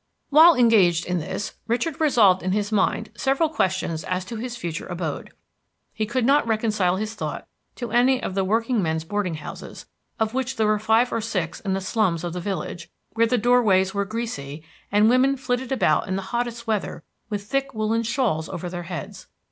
[0.31, 4.87] While engaged in this, Richard resolved in his mind several questions as to his future
[4.87, 5.29] abode.
[5.93, 9.85] He could not reconcile his thought to any of the workingmen's boarding houses,
[10.19, 13.37] of which there were five or six in the slums of the village, where the
[13.37, 18.49] doorways were greasy, and women flitted about in the hottest weather with thick woolen shawls
[18.49, 19.27] over their heads.